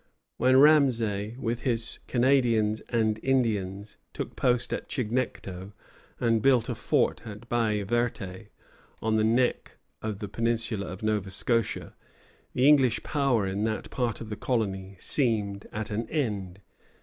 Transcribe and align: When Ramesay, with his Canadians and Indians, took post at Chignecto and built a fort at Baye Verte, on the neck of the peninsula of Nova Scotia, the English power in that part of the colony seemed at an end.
When 0.37 0.55
Ramesay, 0.57 1.37
with 1.37 1.61
his 1.61 1.99
Canadians 2.07 2.81
and 2.89 3.19
Indians, 3.21 3.97
took 4.13 4.35
post 4.35 4.73
at 4.73 4.89
Chignecto 4.89 5.73
and 6.19 6.41
built 6.41 6.69
a 6.69 6.73
fort 6.73 7.21
at 7.27 7.47
Baye 7.49 7.83
Verte, 7.83 8.47
on 8.99 9.17
the 9.17 9.23
neck 9.23 9.73
of 10.01 10.17
the 10.17 10.27
peninsula 10.27 10.87
of 10.87 11.03
Nova 11.03 11.29
Scotia, 11.29 11.93
the 12.53 12.67
English 12.67 13.03
power 13.03 13.45
in 13.45 13.63
that 13.65 13.91
part 13.91 14.19
of 14.19 14.31
the 14.31 14.35
colony 14.35 14.97
seemed 14.99 15.67
at 15.71 15.91
an 15.91 16.09
end. 16.09 16.61